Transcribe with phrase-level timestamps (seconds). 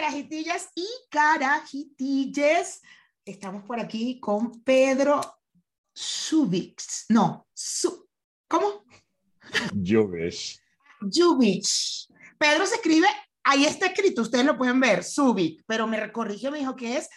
[0.00, 2.80] carajitillas y carajitilles.
[3.22, 5.20] Estamos por aquí con Pedro
[5.94, 7.04] Subix.
[7.10, 8.08] No, su,
[8.48, 8.84] ¿cómo?
[9.74, 10.58] Jubich.
[11.02, 12.08] Jubich.
[12.38, 13.08] Pedro se escribe,
[13.44, 17.08] ahí está escrito, ustedes lo pueden ver, Subic, pero me corrigió, me dijo que es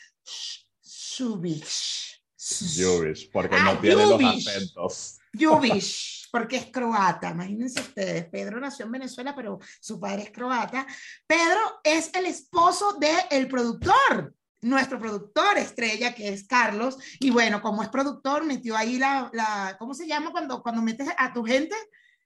[0.81, 2.21] Subich.
[2.35, 4.21] Jubich, porque Ah, no tiene Jubich.
[4.35, 5.17] los acentos.
[5.39, 7.29] Jubich, porque es croata.
[7.29, 10.87] Imagínense ustedes, Pedro nació en Venezuela, pero su padre es croata.
[11.27, 16.97] Pedro es el esposo del el productor, nuestro productor estrella, que es Carlos.
[17.19, 21.07] Y bueno, como es productor, metió ahí la, la ¿cómo se llama cuando, cuando metes
[21.15, 21.75] a tu gente?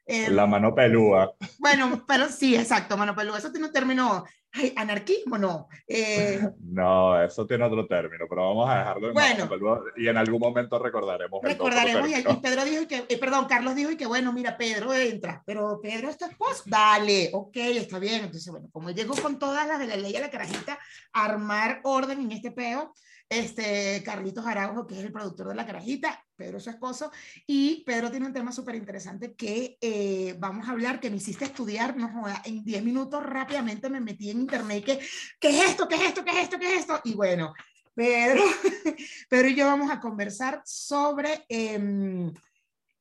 [0.05, 1.33] Eh, La mano pelúa.
[1.59, 3.39] Bueno, pero sí, exacto, mano peluda.
[3.39, 4.23] Eso tiene un término,
[4.57, 5.67] ay, anarquismo, no.
[5.87, 9.47] Eh, No, eso tiene otro término, pero vamos a dejarlo en Bueno.
[9.47, 11.41] mano y en algún momento recordaremos.
[11.43, 12.35] el Recordaremos, y, y.
[12.41, 16.09] Pedro dijo que, eh, perdón, Carlos dijo y que bueno, mira, Pedro entra, pero Pedro
[16.09, 18.25] es tu esposo, dale, ok, está bien.
[18.25, 20.77] Entonces, bueno, como llegó con todas las de la ley a la carajita
[21.13, 22.93] armar orden en este peo,
[23.29, 27.11] este, Carlitos Araujo, que es el productor de la carajita, Pedro su esposo,
[27.45, 31.43] y Pedro tiene un tema súper interesante que eh, vamos a hablar, que me hiciste
[31.45, 34.99] estudiar, no joda, en 10 minutos rápidamente me metí en internet, que,
[35.39, 35.87] ¿qué es esto?
[35.87, 36.23] ¿Qué es esto?
[36.23, 36.57] ¿Qué es esto?
[36.57, 37.01] ¿Qué es esto?
[37.03, 37.53] Y bueno,
[37.93, 38.43] Pedro,
[39.29, 42.33] Pedro y yo vamos a conversar sobre em,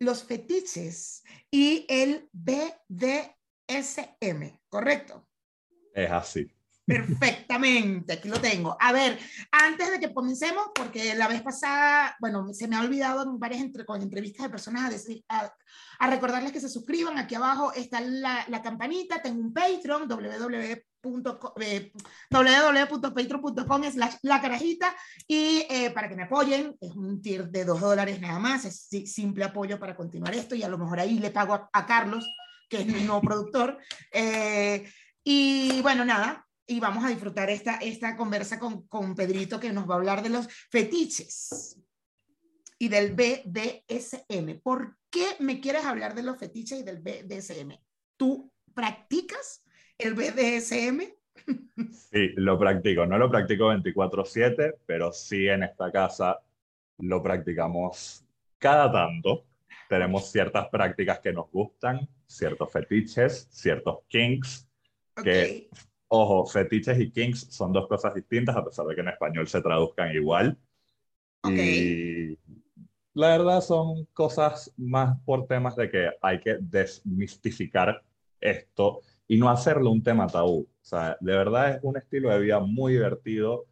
[0.00, 3.30] los fetiches y el BDSM,
[4.68, 5.28] ¿correcto?
[5.94, 6.50] Es así.
[6.86, 8.76] Perfectamente, aquí lo tengo.
[8.78, 9.18] A ver,
[9.50, 13.62] antes de que comencemos, porque la vez pasada, bueno, se me ha olvidado en varias
[13.62, 15.52] entre, con entrevistas de personas a, decir, a,
[15.98, 17.18] a recordarles que se suscriban.
[17.18, 20.84] Aquí abajo está la, la campanita, tengo un Patreon, www.co-
[21.60, 21.92] eh,
[22.30, 24.94] www.patreon.com slash la carajita
[25.26, 28.86] y eh, para que me apoyen, es un tier de dos dólares nada más, es
[28.88, 31.86] si- simple apoyo para continuar esto y a lo mejor ahí le pago a, a
[31.86, 32.28] Carlos,
[32.68, 33.78] que es mi nuevo productor.
[34.12, 34.90] Eh,
[35.24, 39.88] y bueno, nada, y vamos a disfrutar esta, esta conversa con, con Pedrito que nos
[39.88, 41.80] va a hablar de los fetiches
[42.78, 44.60] y del BDSM.
[44.62, 47.72] ¿Por qué me quieres hablar de los fetiches y del BDSM?
[48.16, 49.62] ¿Tú practicas
[49.98, 51.02] el BDSM?
[51.92, 53.06] Sí, lo practico.
[53.06, 56.40] No lo practico 24/7, pero sí en esta casa
[56.98, 58.24] lo practicamos
[58.58, 59.44] cada tanto.
[59.88, 64.68] Tenemos ciertas prácticas que nos gustan, ciertos fetiches, ciertos kinks.
[65.22, 65.78] Que- Ok.
[66.08, 69.60] Ojo, fetiches y kinks son dos cosas distintas, a pesar de que en español se
[69.60, 70.56] traduzcan igual.
[71.42, 71.52] Ok.
[71.52, 72.38] Y
[73.14, 78.02] la verdad son cosas más por temas de que hay que desmistificar
[78.40, 80.60] esto y no hacerlo un tema tabú.
[80.68, 83.66] O sea, de verdad es un estilo de vida muy divertido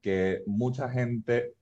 [0.00, 1.54] que mucha gente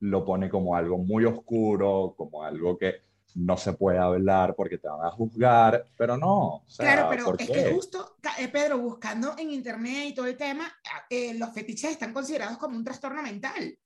[0.00, 3.02] lo pone como algo muy oscuro, como algo que
[3.36, 6.56] no se puede hablar porque te van a juzgar, pero no.
[6.56, 10.26] O sea, Claro, pero ¿por es que justo, eh, Pedro, buscando en internet y todo
[10.26, 13.76] el tema, ah, eh, los fetiches están considerados como un trastorno mental.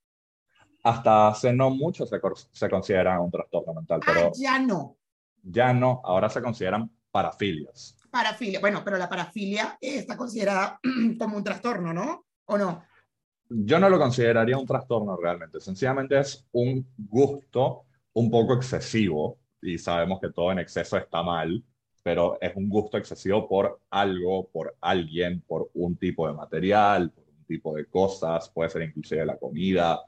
[0.82, 2.20] Hasta hace no mucho se,
[2.52, 4.96] se consideran un trastorno mental, Ah, pero ya no.
[5.42, 7.96] ya no, ahora se consideran parafilias.
[8.18, 8.58] Parafilia.
[8.58, 10.80] Bueno, pero la parafilia eh, está considerada
[11.20, 12.26] como un trastorno, ¿no?
[12.46, 12.82] ¿O no?
[13.48, 17.84] Yo no lo consideraría un trastorno realmente, sencillamente es un gusto
[18.14, 21.64] un poco excesivo y sabemos que todo en exceso está mal,
[22.02, 27.24] pero es un gusto excesivo por algo, por alguien, por un tipo de material, por
[27.24, 30.00] un tipo de cosas, puede ser inclusive la comida,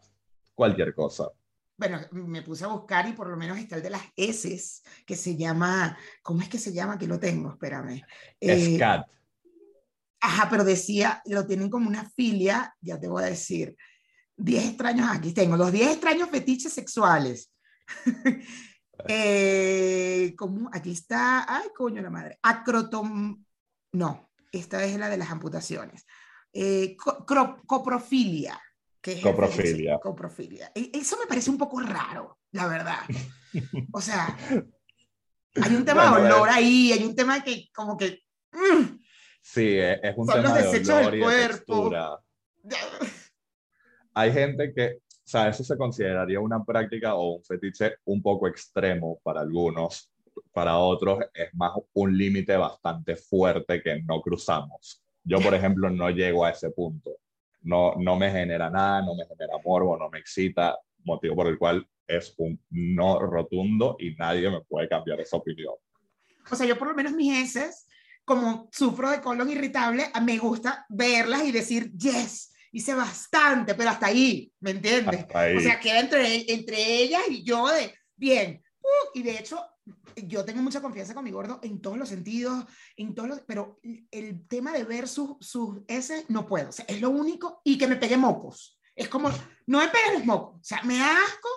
[0.52, 1.30] cualquier cosa.
[1.80, 5.16] Bueno, me puse a buscar y por lo menos está el de las S, que
[5.16, 6.92] se llama, ¿cómo es que se llama?
[6.92, 8.02] Aquí lo tengo, espérame.
[8.38, 9.08] Eh, Scat,
[10.20, 13.74] Ajá, pero decía, lo tienen como una filia, ya te voy a decir,
[14.36, 17.50] 10 extraños, aquí tengo, los 10 extraños fetiches sexuales.
[19.08, 20.68] eh, ¿cómo?
[20.74, 23.42] Aquí está, ay, coño la madre, acrotom,
[23.92, 26.04] no, esta es la de las amputaciones.
[26.52, 27.24] Eh, co-
[27.66, 28.60] coprofilia.
[29.00, 29.98] Que es Coprofilia.
[29.98, 30.72] Coprofilia.
[30.74, 33.00] E- Eso me parece un poco raro, la verdad.
[33.92, 34.36] O sea,
[35.60, 38.20] hay un tema Bueno, de olor ahí, hay un tema que como que...
[38.52, 39.00] mm,
[39.42, 42.20] sí, es es un tema de olor y de textura.
[44.14, 48.46] hay gente que, o sea, eso se consideraría una práctica o un fetiche un poco
[48.46, 50.12] extremo para algunos,
[50.52, 55.02] para otros es más un límite bastante fuerte que no cruzamos.
[55.24, 57.18] Yo, por ejemplo, no llego a ese punto.
[57.62, 61.58] No, no me genera nada, no me genera morbo, no me excita, motivo por el
[61.58, 65.74] cual es un no rotundo y nadie me puede cambiar esa opinión.
[66.50, 67.86] O sea, yo por lo menos mis heces,
[68.24, 74.06] como sufro de colon irritable, me gusta verlas y decir, yes, hice bastante, pero hasta
[74.06, 75.26] ahí, ¿me entiendes?
[75.34, 75.56] Ahí.
[75.56, 79.64] O sea, queda entre, entre ellas y yo de, bien, uh, y de hecho,
[80.16, 82.64] yo tengo mucha confianza con mi gordo en todos los sentidos,
[82.96, 83.80] en todos los, pero
[84.10, 87.88] el tema de ver sus, sus ese no puedo, o es lo único, y que
[87.88, 88.78] me pegue mocos.
[88.94, 89.30] Es como,
[89.66, 91.48] no me peguen los mocos, o sea, me asco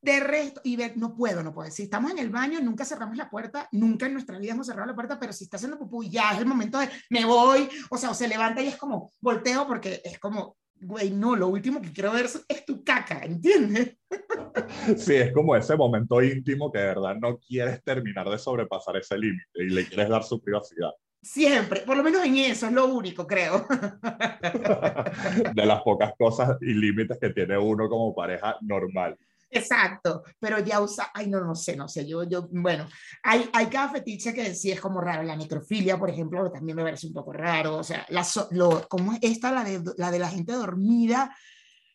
[0.00, 1.70] de resto, y ver, no puedo, no puedo.
[1.70, 4.88] Si estamos en el baño, nunca cerramos la puerta, nunca en nuestra vida hemos cerrado
[4.88, 7.96] la puerta, pero si está haciendo pupú, ya es el momento de, me voy, o
[7.96, 11.80] sea, o se levanta y es como, volteo porque es como, güey, no, lo último
[11.80, 13.96] que quiero ver es tu caca, ¿entiendes?
[14.96, 19.16] Sí, es como ese momento íntimo que de verdad no quieres terminar de sobrepasar ese
[19.16, 20.90] límite y le quieres dar su privacidad.
[21.22, 23.64] Siempre, por lo menos en eso es lo único, creo.
[25.54, 29.16] De las pocas cosas y límites que tiene uno como pareja normal.
[29.54, 32.88] Exacto, pero ya usa, ay, no, no sé, no sé, yo, yo, bueno,
[33.22, 36.82] hay, hay cada fetiche que sí es como raro, la necrofilia, por ejemplo, también me
[36.82, 40.30] parece un poco raro, o sea, la, lo, como esta, la de, la de la
[40.30, 41.36] gente dormida,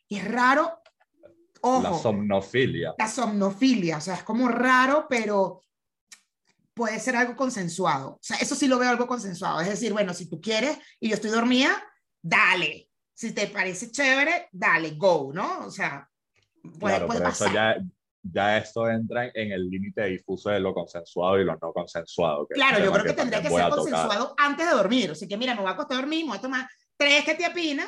[0.08, 0.80] es raro,
[1.62, 1.82] ojo.
[1.82, 2.94] La somnofilia.
[2.96, 5.64] La somnofilia, o sea, es como raro, pero
[6.76, 10.14] puede ser algo consensuado, o sea, eso sí lo veo algo consensuado, es decir, bueno,
[10.14, 11.84] si tú quieres y yo estoy dormida,
[12.22, 15.66] dale, si te parece chévere, dale, go, ¿no?
[15.66, 16.08] O sea,
[16.80, 17.78] claro, pero eso ya,
[18.22, 22.48] ya esto entra en el límite difuso de lo consensuado y lo no consensuado.
[22.48, 25.12] claro, yo creo que, tendría que ser consensuado antes de dormir.
[25.12, 27.36] Así que mira, me voy a acostar a dormir, me voy a tomar tres que
[27.36, 27.88] te apinas,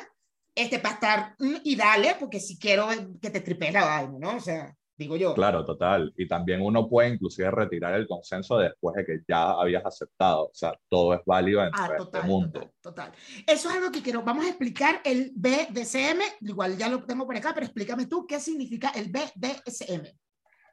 [0.54, 2.88] este, para estar, mm, y dale, porque si quiero
[3.20, 4.36] que te tripees la vaina, ¿no?
[4.36, 5.34] O sea digo yo.
[5.34, 6.12] Claro, total.
[6.16, 10.44] Y también uno puede inclusive retirar el consenso después de que ya habías aceptado.
[10.44, 12.70] O sea, todo es válido en ah, este mundo.
[12.82, 13.10] Total,
[13.46, 14.22] Eso es algo que quiero.
[14.22, 16.20] Vamos a explicar el BDSM.
[16.42, 20.06] Igual ya lo tengo por acá, pero explícame tú qué significa el BDSM.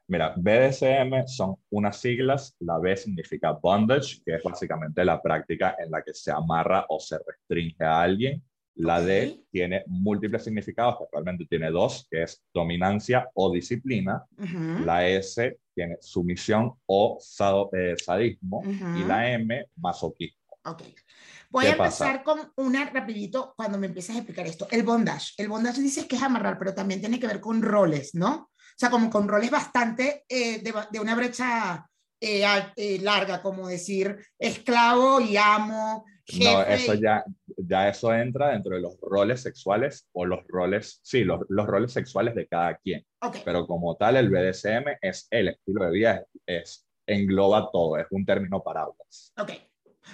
[0.08, 2.54] Mira, BDSM son unas siglas.
[2.60, 7.00] La B significa bondage, que es básicamente la práctica en la que se amarra o
[7.00, 8.42] se restringe a alguien.
[8.78, 14.24] La D tiene múltiples significados, actualmente tiene dos, que es dominancia o disciplina.
[14.84, 17.18] La S tiene sumisión o
[17.72, 18.62] eh, sadismo.
[18.64, 20.38] Y la M, masoquismo.
[20.64, 20.82] Ok.
[21.50, 24.68] Voy a empezar con una rapidito cuando me empieces a explicar esto.
[24.70, 25.32] El bondage.
[25.38, 28.50] El bondage dices que es amarrar, pero también tiene que ver con roles, ¿no?
[28.52, 31.84] O sea, como con roles bastante eh, de, una brecha
[32.20, 36.04] eh, larga, como decir esclavo y amo,
[36.36, 37.24] no, eso ya,
[37.56, 41.92] ya eso entra dentro de los roles sexuales o los roles, sí, los, los roles
[41.92, 43.04] sexuales de cada quien.
[43.44, 48.26] Pero como tal, el BDSM es el estilo de vida, es, engloba todo, es un
[48.26, 49.32] término paraguas.
[49.38, 49.52] Ok.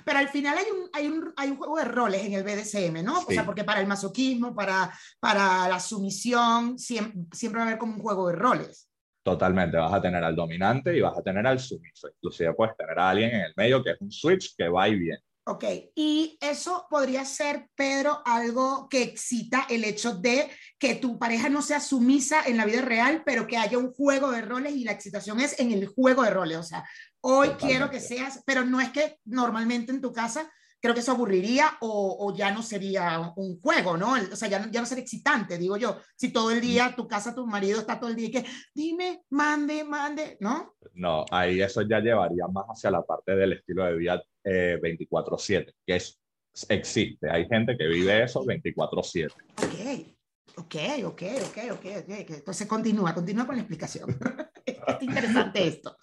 [0.04, 3.04] Pero al final hay un, hay un, hay un juego de roles en el BDSM,
[3.04, 3.20] ¿no?
[3.20, 7.78] O sea, porque para el masoquismo, para, para la sumisión, siempre, siempre va a haber
[7.78, 8.88] como un juego de roles.
[9.22, 12.08] Totalmente, vas a tener al dominante y vas a tener al sumiso.
[12.08, 14.96] Inclusive puedes tener a alguien en el medio que es un switch que va y
[14.96, 15.22] viene.
[15.46, 15.64] Ok,
[15.94, 21.60] y eso podría ser, Pedro, algo que excita el hecho de que tu pareja no
[21.60, 24.92] sea sumisa en la vida real, pero que haya un juego de roles y la
[24.92, 26.56] excitación es en el juego de roles.
[26.56, 26.88] O sea,
[27.20, 30.50] hoy quiero que seas, pero no es que normalmente en tu casa
[30.84, 34.12] creo que eso aburriría o, ya no sería un juego, ¿no?
[34.12, 35.96] O sea, ya, ya no sería excitante, digo yo.
[36.14, 38.44] Si todo el día tu casa, tu marido está todo el día y que
[38.74, 40.74] dime, mande, mande, ¿no?
[40.92, 45.74] No, ahí eso ya llevaría más hacia la parte del estilo de vida 24/7, eh,
[45.86, 46.20] que es,
[46.68, 47.30] existe.
[47.30, 49.32] Hay gente que vive eso 24/7.
[49.62, 50.14] Ok.
[50.56, 52.10] Ok, ok, ok, ok, ok.
[52.28, 54.10] Entonces continúa, continúa con la explicación.
[54.66, 55.96] es interesante esto.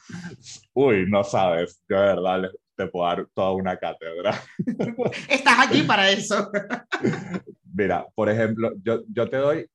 [0.74, 4.34] Uy, no sabes, de verdad te puedo dar toda una cátedra.
[5.30, 6.50] Estás aquí para eso.
[7.74, 9.68] Mira, por ejemplo, yo, yo te doy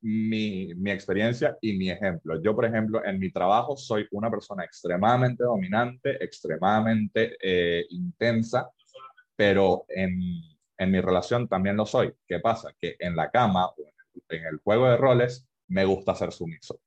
[0.00, 2.40] mi, mi, experiencia y mi ejemplo.
[2.42, 8.70] Yo, por ejemplo, en mi trabajo soy una persona extremadamente dominante, extremadamente eh, intensa,
[9.34, 10.20] pero en,
[10.76, 12.12] en, mi relación también lo soy.
[12.26, 12.72] ¿Qué pasa?
[12.78, 13.70] Que en la cama
[14.28, 16.80] en el juego de roles me gusta ser sumiso.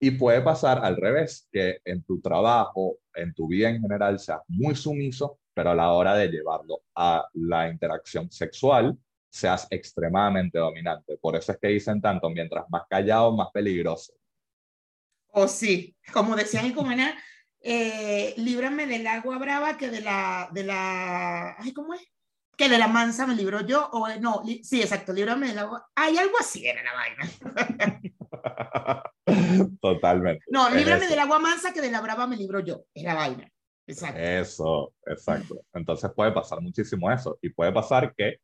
[0.00, 4.40] Y puede pasar al revés, que en tu trabajo, en tu vida en general, seas
[4.46, 8.96] muy sumiso, pero a la hora de llevarlo a la interacción sexual,
[9.28, 11.18] seas extremadamente dominante.
[11.18, 14.12] Por eso es que dicen tanto, mientras más callado, más peligroso.
[15.28, 17.14] Oh, sí, como decían en Comana,
[17.60, 22.02] eh, líbrame del agua brava que de la, de la, ay, ¿cómo es?
[22.56, 25.88] Que de la mansa me libro yo, o no, sí, exacto, líbrame del agua.
[25.94, 28.02] Hay algo así en la vaina.
[29.80, 30.44] Totalmente.
[30.48, 33.50] No, líbrame del agua mansa que de la brava me libro yo, es la vaina.
[33.86, 34.20] Exacto.
[34.20, 35.62] Eso, exacto.
[35.72, 37.38] Entonces puede pasar muchísimo eso.
[37.40, 38.40] Y puede pasar que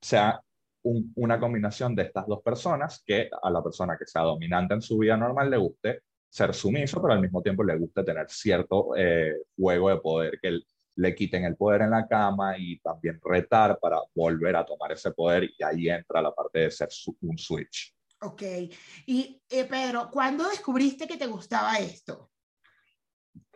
[0.00, 0.40] sea
[0.82, 4.98] una combinación de estas dos personas, que a la persona que sea dominante en su
[4.98, 9.34] vida normal le guste ser sumiso, pero al mismo tiempo le guste tener cierto eh,
[9.56, 10.60] juego de poder, que
[10.96, 15.12] le quiten el poder en la cama y también retar para volver a tomar ese
[15.12, 16.88] poder y ahí entra la parte de ser
[17.22, 17.94] un switch.
[18.24, 18.42] Ok.
[19.06, 22.30] Y eh, Pedro, ¿cuándo descubriste que te gustaba esto?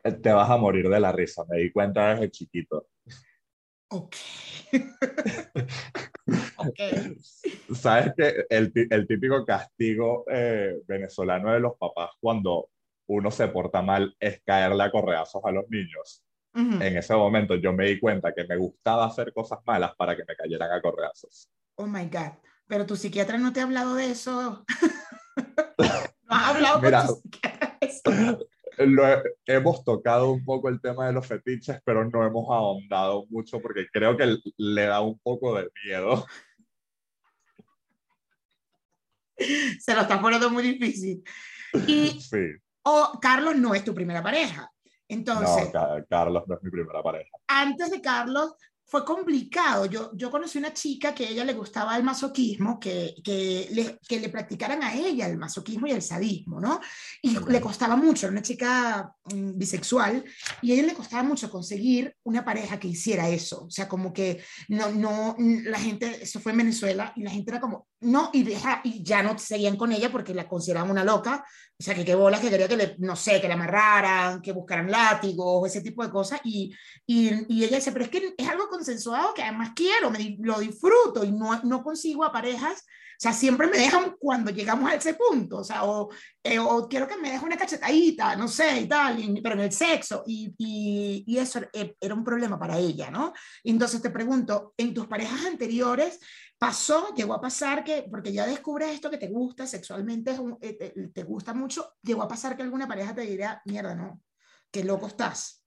[0.03, 2.89] Te vas a morir de la risa, me di cuenta desde chiquito.
[3.91, 4.17] Ok.
[6.59, 6.81] ok.
[7.75, 12.69] ¿Sabes que el, el típico castigo eh, venezolano de los papás cuando
[13.09, 16.23] uno se porta mal es caerle a correazos a los niños?
[16.55, 20.25] En ese momento yo me di cuenta que me gustaba hacer cosas malas para que
[20.27, 21.49] me cayeran a correazos.
[21.77, 22.33] Oh my God.
[22.69, 24.65] Pero tu psiquiatra no te ha hablado de eso.
[25.79, 28.49] no has hablado con tu psiquiatra de eso.
[28.79, 29.03] Lo
[29.47, 33.89] hemos tocado un poco el tema de los fetiches, pero no hemos ahondado mucho porque
[33.93, 36.27] creo que le da un poco de miedo.
[39.81, 41.25] Se lo está poniendo muy difícil.
[41.87, 42.53] Y, sí.
[42.83, 44.71] O Carlos no es tu primera pareja.
[45.09, 47.31] Entonces, no, Carlos no es mi primera pareja.
[47.47, 48.55] Antes de Carlos,
[48.89, 49.85] fue complicado.
[49.85, 53.99] Yo, yo conocí una chica que a ella le gustaba el masoquismo, que, que, le,
[54.09, 56.81] que le practicaran a ella el masoquismo y el sadismo, ¿no?
[57.21, 60.25] Y le costaba mucho, era una chica mm, bisexual,
[60.63, 63.65] y a ella le costaba mucho conseguir una pareja que hiciera eso.
[63.65, 67.51] O sea, como que no, no, la gente, eso fue en Venezuela, y la gente
[67.51, 71.05] era como, no, y, deja, y ya no seguían con ella porque la consideraban una
[71.05, 71.45] loca,
[71.79, 74.53] o sea, que qué bolas que quería que le, no sé, que la amarraran, que
[74.53, 76.75] buscaran látigos, ese tipo de cosas, y,
[77.07, 80.61] y, y ella dice, pero es que es algo consensuado que además quiero, me, lo
[80.61, 82.85] disfruto y no, no consigo a parejas,
[83.21, 86.09] sea, siempre me dejan cuando llegamos a ese punto, o sea, o,
[86.43, 89.73] eh, o quiero que me deje una cachetadita, no sé, y tal, pero en el
[89.73, 93.33] sexo, y, y, y, eso e, era un problema para ella, ¿no?
[93.65, 96.21] Entonces te pregunto, en tus parejas anteriores,
[96.59, 101.23] pasó, llegó a pasar que, porque ya descubres esto que te gusta sexualmente, eh, te,
[101.25, 104.21] gusta mucho, llegó a pasar que alguna pareja te diría, mierda, no,
[104.71, 105.65] qué loco estás.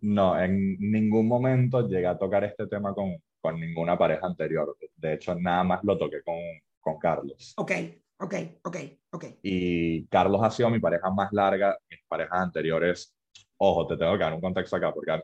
[0.00, 4.76] No, en ningún momento llegué a tocar este tema con, con ninguna pareja anterior.
[4.94, 6.36] De hecho, nada más lo toqué con,
[6.86, 7.52] con Carlos.
[7.56, 7.72] Ok,
[8.18, 8.76] ok, ok,
[9.10, 9.24] ok.
[9.42, 11.76] Y Carlos ha sido mi pareja más larga.
[11.90, 13.12] Mis parejas anteriores,
[13.56, 15.20] ojo, te tengo que dar un contexto acá, porque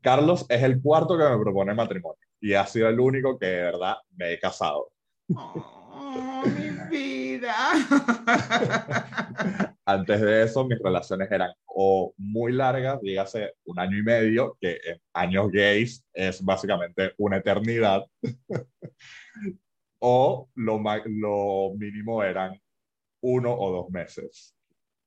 [0.00, 3.62] Carlos es el cuarto que me propone matrimonio y ha sido el único que de
[3.62, 4.92] verdad me he casado.
[5.34, 7.72] Oh, mi vida.
[9.84, 14.78] Antes de eso, mis relaciones eran o muy largas, dígase un año y medio, que
[14.84, 18.04] en años gays es básicamente una eternidad,
[20.08, 20.78] o lo,
[21.76, 22.56] mínimo eran
[23.22, 24.54] uno o dos meses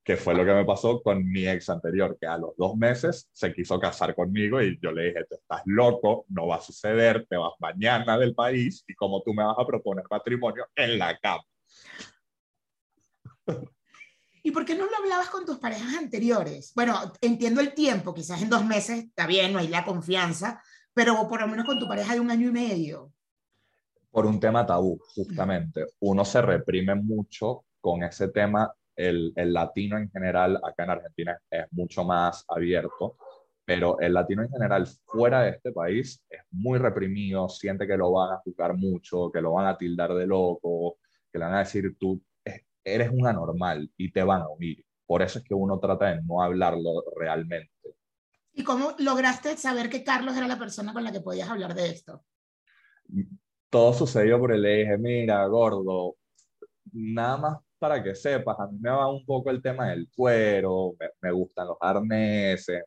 [0.03, 3.29] que fue lo que me pasó con mi ex anterior, que a los dos meses
[3.31, 7.27] se quiso casar conmigo y yo le dije, tú estás loco, no va a suceder,
[7.29, 11.17] te vas mañana del país y como tú me vas a proponer matrimonio en la
[11.17, 11.43] cama.
[14.43, 16.73] ¿Y por qué no lo hablabas con tus parejas anteriores?
[16.75, 20.61] Bueno, entiendo el tiempo, quizás en dos meses está bien, no hay la confianza,
[20.93, 23.13] pero por lo menos con tu pareja de un año y medio.
[24.11, 25.85] Por un tema tabú, justamente.
[25.99, 31.39] Uno se reprime mucho con ese tema el, el, latino en general acá en Argentina
[31.49, 33.15] es mucho más abierto,
[33.63, 38.11] pero el latino en general fuera de este país es muy reprimido, siente que lo
[38.11, 40.97] van a juzgar mucho, que lo van a tildar de loco,
[41.31, 42.21] que le van a decir tú
[42.83, 44.83] eres un anormal y te van a unir.
[45.05, 47.71] Por eso es que uno trata de no hablarlo realmente.
[48.53, 51.89] ¿Y cómo lograste saber que Carlos era la persona con la que podías hablar de
[51.89, 52.25] esto?
[53.69, 56.15] Todo sucedió por el dije, mira, gordo,
[56.91, 60.95] nada más para que sepas, a mí me va un poco el tema del cuero,
[61.21, 62.83] me, gustan los arneses,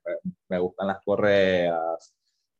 [0.49, 2.15] me, gustan las correas,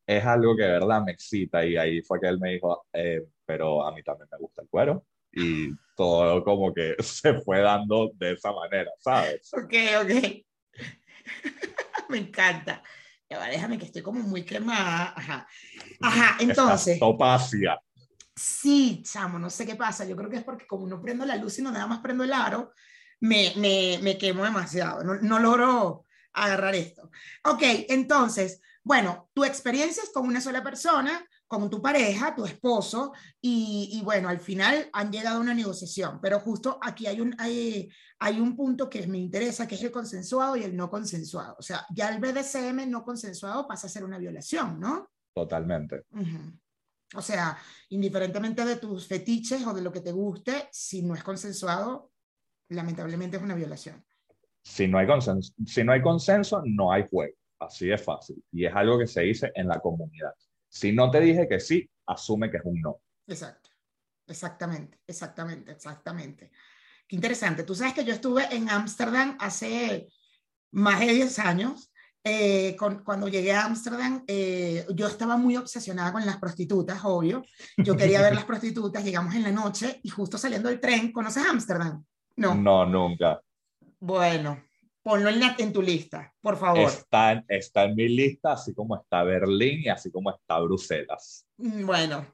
[0.07, 3.23] es algo que de verdad me excita y ahí fue que él me dijo, eh,
[3.45, 8.11] pero a mí también me gusta el cuero y todo como que se fue dando
[8.15, 9.51] de esa manera, ¿sabes?
[9.53, 10.45] Ok, ok.
[12.09, 12.83] me encanta.
[13.29, 15.13] déjame que estoy como muy quemada.
[15.17, 15.47] Ajá.
[16.01, 16.99] Ajá, entonces.
[16.99, 17.79] topacia.
[18.35, 20.05] Sí, chamo, no sé qué pasa.
[20.05, 22.25] Yo creo que es porque como no prendo la luz y no nada más prendo
[22.25, 22.73] el aro,
[23.21, 25.05] me, me, me quemo demasiado.
[25.05, 27.11] No, no logro agarrar esto.
[27.45, 33.13] Ok, entonces, bueno, tu experiencia es con una sola persona, con tu pareja, tu esposo,
[33.41, 37.35] y, y, bueno, al final han llegado a una negociación, pero justo aquí hay un,
[37.39, 41.57] hay, hay, un punto que me interesa, que es el consensuado y el no consensuado.
[41.59, 45.11] O sea, ya el BDSM no consensuado pasa a ser una violación, ¿no?
[45.35, 46.05] Totalmente.
[46.13, 46.62] Uh -huh.
[47.15, 47.59] O sea,
[47.91, 52.13] indiferentemente de tus fetiches o de lo que te guste, si no es consensuado,
[52.69, 54.05] lamentablemente es una violación.
[54.63, 57.35] Si no hay consenso, si no, hay consenso, no hay juego.
[57.59, 58.43] Así es fácil.
[58.53, 60.33] Y es algo que se dice en la comunidad.
[60.69, 63.01] Si no te dije que sí, asume que es un no.
[63.27, 63.71] Exacto.
[64.27, 66.51] Exactamente, exactamente, exactamente.
[67.07, 67.65] Qué interesante.
[67.65, 70.09] Tú sabes que yo estuve en Ámsterdam hace
[70.71, 71.92] más de 10 años
[72.25, 77.43] eh, con, cuando llegué a Ámsterdam, eh, yo estaba muy obsesionada con las prostitutas, obvio.
[77.77, 81.45] Yo quería ver las prostitutas, llegamos en la noche y justo saliendo del tren, ¿conoces
[81.47, 82.05] Ámsterdam?
[82.37, 82.55] No.
[82.55, 83.41] No, nunca.
[84.01, 84.59] Bueno,
[85.03, 86.89] Ponlo en, en tu lista, por favor.
[86.89, 91.45] Está, está en mi lista, así como está Berlín y así como está Bruselas.
[91.57, 92.25] Mm, bueno,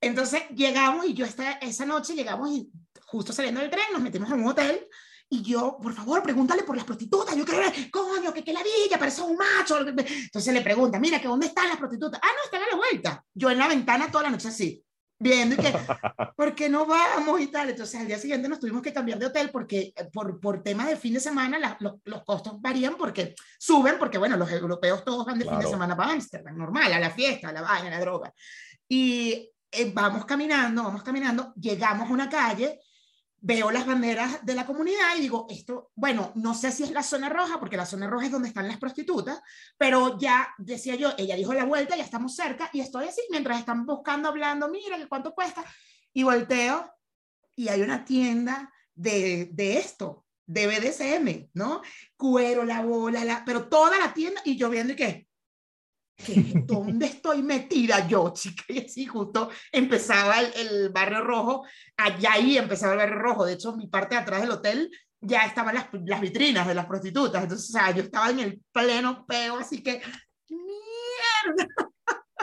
[0.00, 2.68] entonces llegamos y yo esta, esa noche llegamos y
[3.06, 4.84] justo saliendo del tren nos metimos en un hotel
[5.30, 7.36] y yo, por favor, pregúntale por las prostitutas.
[7.36, 9.78] Yo creo, coño, que, que la villa, parece un macho.
[9.80, 12.18] Entonces le pregunta, mira, que ¿dónde están las prostitutas?
[12.22, 13.24] Ah, no, están a la vuelta.
[13.34, 14.82] Yo en la ventana toda la noche así,
[15.18, 15.70] viendo y que,
[16.36, 17.68] ¿por qué no vamos y tal?
[17.68, 20.88] Entonces al día siguiente nos tuvimos que cambiar de hotel porque eh, por, por temas
[20.88, 25.26] de fin de semana los, los, costos varían porque suben, porque bueno, los europeos todos
[25.26, 27.90] van de fin de semana para Ámsterdam, normal, a la fiesta, a la vaina, a
[27.90, 28.32] la droga.
[28.88, 32.80] Y eh, vamos caminando, vamos caminando, llegamos a una calle
[33.40, 37.02] veo las banderas de la comunidad y digo, esto, bueno, no sé si es la
[37.02, 39.40] zona roja, porque la zona roja es donde están las prostitutas,
[39.76, 43.58] pero ya decía yo, ella dijo la vuelta, ya estamos cerca y estoy así, mientras
[43.58, 45.64] están buscando, hablando, mira, ¿cuánto cuesta?
[46.12, 46.90] Y volteo
[47.54, 51.82] y hay una tienda de, de esto, de BDSM, ¿no?
[52.16, 55.27] Cuero, la bola, la, pero toda la tienda y yo viendo y qué,
[56.64, 58.64] ¿dónde estoy metida yo, chica?
[58.68, 63.76] Y así justo empezaba el, barrio rojo, allá ahí empezaba el barrio rojo, de hecho
[63.76, 67.68] mi parte de atrás del hotel ya estaban las, las vitrinas de las prostitutas, entonces,
[67.70, 70.00] o sea, yo estaba en el pleno peo, así que,
[70.48, 71.68] mierda.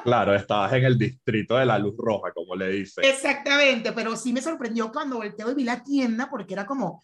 [0.03, 3.01] Claro, estabas en el distrito de la luz roja, como le dice.
[3.01, 7.01] Exactamente, pero sí me sorprendió cuando volteé y vi la tienda, porque era como,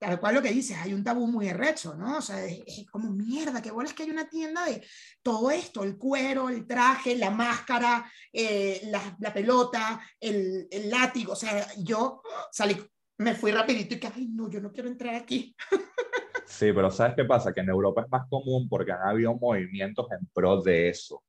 [0.00, 2.18] tal cual lo que dices, hay un tabú muy arrecho, ¿no?
[2.18, 4.82] O sea, es, como mierda, qué bola es que hay una tienda de
[5.22, 11.34] todo esto, el cuero, el traje, la máscara, eh, la, la, pelota, el, el, látigo,
[11.34, 12.76] o sea, yo salí,
[13.18, 15.54] me fui rapidito y que, ay, no, yo no quiero entrar aquí.
[16.46, 17.54] Sí, pero ¿sabes qué pasa?
[17.54, 21.22] Que en Europa es más común porque han habido movimientos en pro de eso.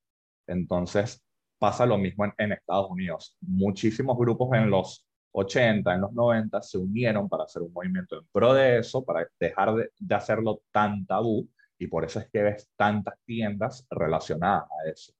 [0.47, 1.23] Entonces,
[1.59, 3.37] pasa lo mismo en, en Estados Unidos.
[3.39, 8.27] Muchísimos grupos en los 80, en los 90, se unieron para hacer un movimiento en
[8.31, 11.47] pro de eso, para dejar de, de, hacerlo tan tabú,
[11.77, 15.13] y por eso es que ves tantas tiendas relacionadas a eso.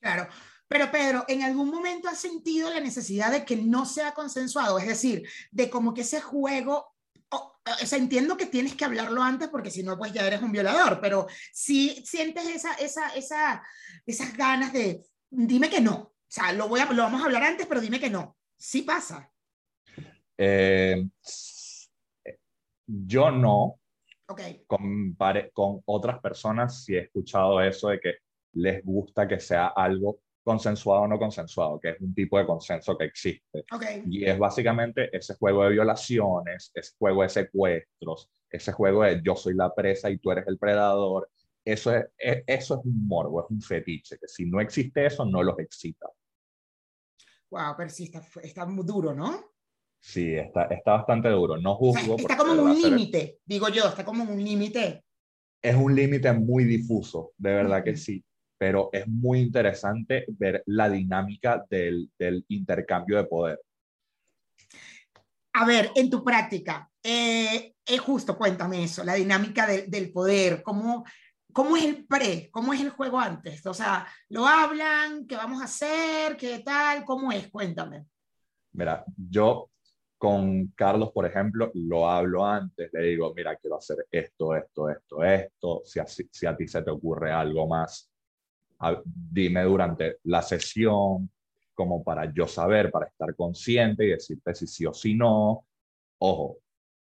[0.00, 0.26] Claro,
[0.72, 4.78] pero Pedro, ¿en algún momento has sentido la necesidad de que no sea consensuado?
[4.78, 6.94] Es decir, de como que ese juego,
[7.28, 10.40] o, o sea, entiendo que tienes que hablarlo antes porque si no, pues ya eres
[10.40, 13.62] un violador, pero si sientes esa, esa, esa,
[14.06, 15.94] esas ganas de, dime que no.
[15.94, 18.36] O sea, lo, voy a, lo vamos a hablar antes, pero dime que no.
[18.56, 19.30] Sí pasa.
[20.38, 21.06] Eh,
[22.86, 23.78] yo no.
[24.26, 24.64] Okay.
[24.66, 25.16] Con,
[25.52, 28.14] con otras personas sí he escuchado eso de que
[28.54, 32.96] les gusta que sea algo consensuado o no consensuado, que es un tipo de consenso
[32.96, 33.64] que existe.
[33.72, 34.02] Okay.
[34.06, 39.36] Y es básicamente ese juego de violaciones, ese juego de secuestros, ese juego de yo
[39.36, 41.30] soy la presa y tú eres el predador.
[41.64, 45.24] Eso es, es eso es un morbo, es un fetiche, que si no existe eso,
[45.24, 46.08] no los excita.
[47.50, 49.51] Wow, pero sí está, está muy duro, ¿no?
[50.02, 51.56] Sí, está, está bastante duro.
[51.58, 52.14] No juzgo.
[52.14, 55.04] O sea, está como en un límite, digo yo, está como en un límite.
[55.62, 58.22] Es un límite muy difuso, de verdad que sí.
[58.58, 63.60] Pero es muy interesante ver la dinámica del, del intercambio de poder.
[65.52, 70.62] A ver, en tu práctica, eh, es justo, cuéntame eso, la dinámica de, del poder,
[70.62, 71.04] cómo,
[71.52, 72.48] ¿Cómo es el pre?
[72.50, 73.64] ¿Cómo es el juego antes?
[73.66, 75.26] O sea, ¿lo hablan?
[75.26, 76.34] ¿Qué vamos a hacer?
[76.38, 77.04] ¿Qué tal?
[77.04, 77.48] ¿Cómo es?
[77.50, 78.06] Cuéntame.
[78.72, 79.68] Mira, yo
[80.22, 85.24] con Carlos, por ejemplo, lo hablo antes, le digo, mira, quiero hacer esto, esto, esto,
[85.24, 88.08] esto, si a, si a ti se te ocurre algo más,
[88.78, 91.28] a, dime durante la sesión,
[91.74, 95.66] como para yo saber, para estar consciente y decirte si sí o si no.
[96.18, 96.58] Ojo,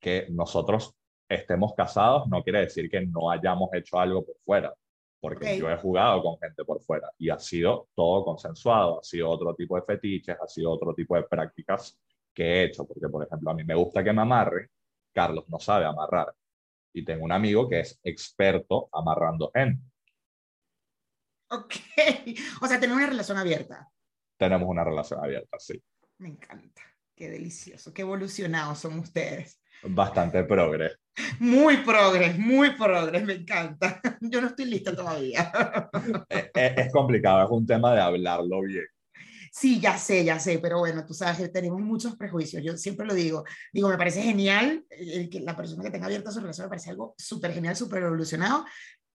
[0.01, 0.95] que nosotros
[1.29, 4.75] estemos casados no quiere decir que no hayamos hecho algo por fuera,
[5.21, 5.59] porque okay.
[5.59, 9.55] yo he jugado con gente por fuera y ha sido todo consensuado, ha sido otro
[9.55, 12.01] tipo de fetiches, ha sido otro tipo de prácticas
[12.35, 14.71] que he hecho, porque por ejemplo a mí me gusta que me amarre,
[15.13, 16.35] Carlos no sabe amarrar
[16.93, 19.83] y tengo un amigo que es experto amarrando gente.
[21.51, 21.75] Ok,
[22.63, 23.89] o sea, tenemos una relación abierta.
[24.37, 25.81] Tenemos una relación abierta, sí.
[26.19, 26.83] Me encanta,
[27.15, 29.61] qué delicioso, qué evolucionados son ustedes.
[29.83, 30.99] Bastante progres.
[31.39, 34.01] Muy progres, muy progres, me encanta.
[34.21, 35.53] Yo no estoy lista todavía.
[36.29, 38.87] es, es, complicado, es un tema de hablarlo bien.
[39.57, 42.61] Sí, ya sé, ya sé, pero bueno, tú sabes, tenemos muchos prejuicios.
[42.61, 43.45] Yo siempre lo digo.
[43.73, 46.91] Digo, me parece genial el que la persona que tenga abierta su relación, me parece
[46.91, 48.65] algo súper genial, súper evolucionado.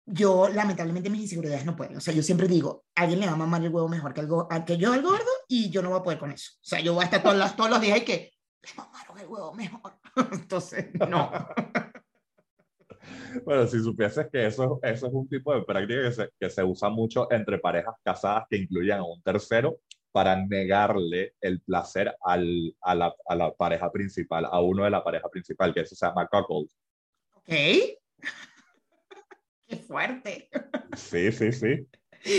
[0.05, 1.95] Yo, lamentablemente, mis inseguridades no pueden.
[1.95, 4.65] O sea, yo siempre digo, alguien le va a mamar el huevo mejor que, el
[4.65, 6.51] que yo al gordo y yo no voy a poder con eso.
[6.55, 9.17] O sea, yo voy a estar todos los, todos los días y que le mamaron
[9.17, 9.93] el huevo mejor.
[10.33, 11.31] Entonces, no.
[13.43, 16.63] Bueno, si supieses que eso, eso es un tipo de práctica que se, que se
[16.63, 19.77] usa mucho entre parejas casadas que incluyan a un tercero
[20.15, 25.03] para negarle el placer al, a, la, a, la, pareja principal, a uno de la
[25.03, 26.69] pareja principal, que eso se llama cuckold.
[27.33, 27.49] Ok.
[29.87, 30.49] fuerte.
[30.95, 31.85] Sí, sí, sí.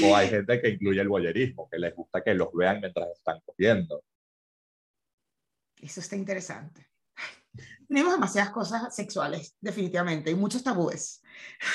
[0.06, 3.42] O hay gente que incluye el boyerismo, que les gusta que los vean mientras están
[3.44, 4.02] cogiendo.
[5.76, 6.88] Eso está interesante.
[7.86, 11.22] Tenemos demasiadas cosas sexuales, definitivamente, y muchos tabúes.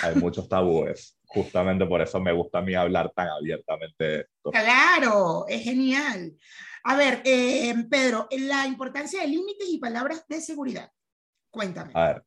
[0.02, 1.16] Hay muchos tabúes.
[1.34, 4.52] Justamente por eso me gusta a mí hablar tan abiertamente de esto.
[4.52, 6.36] Claro, es genial.
[6.84, 10.92] A ver, eh, Pedro, la importancia de límites y palabras de seguridad.
[11.50, 11.92] Cuéntame.
[11.96, 12.24] A ver,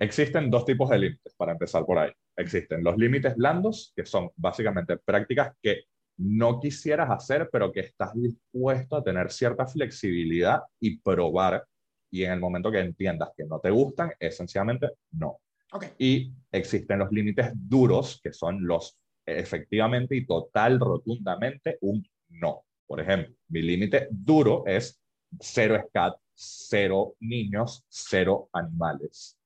[0.00, 2.10] existen dos tipos de límites, para empezar por ahí.
[2.36, 5.84] Existen los límites blandos, que son básicamente prácticas que
[6.16, 11.64] no quisieras hacer, pero que estás dispuesto a tener cierta flexibilidad y probar.
[12.10, 15.38] Y en el momento que entiendas que no te gustan, esencialmente no.
[15.70, 15.90] Okay.
[15.98, 22.64] Y existen los límites duros, que son los efectivamente y total, rotundamente un no.
[22.86, 24.98] Por ejemplo, mi límite duro es
[25.38, 29.38] cero scat, cero niños, cero animales.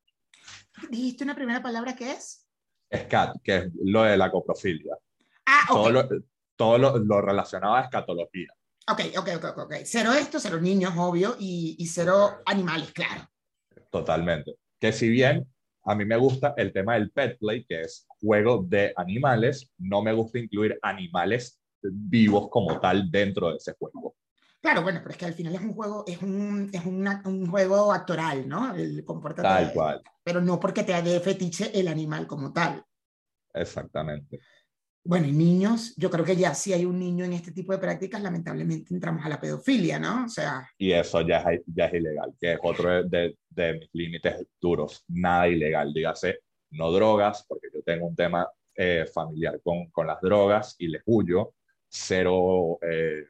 [0.89, 2.47] ¿Dijiste una primera palabra que es?
[2.95, 4.97] Scat, que es lo de la coprofilia.
[5.47, 5.65] Ah.
[5.67, 6.09] Todo, lo,
[6.55, 8.55] todo lo, lo relacionado a escatología.
[8.91, 9.75] Ok, ok, ok, ok.
[9.85, 13.29] Cero esto, cero niños, obvio, y, y cero animales, claro.
[13.91, 14.57] Totalmente.
[14.79, 15.47] Que si bien
[15.85, 20.03] a mí me gusta el tema del pet play, que es juego de animales, no
[20.03, 24.15] me gusta incluir animales vivos como tal dentro de ese juego.
[24.61, 27.51] Claro, bueno, pero es que al final es un juego, es un, es una, un
[27.51, 28.73] juego actoral, ¿no?
[28.75, 29.65] El comportamiento.
[29.65, 30.03] Tal cual.
[30.23, 32.85] Pero no porque te dé fetiche el animal como tal.
[33.53, 34.39] Exactamente.
[35.05, 37.79] Bueno, y niños, yo creo que ya si hay un niño en este tipo de
[37.79, 40.27] prácticas, lamentablemente entramos a la pedofilia, ¿no?
[40.27, 40.69] O sea.
[40.79, 44.47] Y eso ya es, ya es ilegal, que es otro de, de, de mis límites
[44.61, 45.05] duros.
[45.09, 46.39] Nada ilegal, dígase,
[46.71, 51.03] no drogas, porque yo tengo un tema eh, familiar con, con las drogas y les
[51.05, 51.55] huyo.
[51.89, 53.25] Cero eh,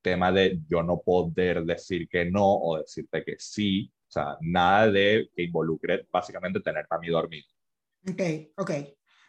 [0.00, 3.92] tema de yo no poder decir que no o decirte que sí.
[4.08, 7.46] O sea, nada de que involucre básicamente tener a mí dormido.
[8.10, 8.22] Ok,
[8.56, 8.70] ok.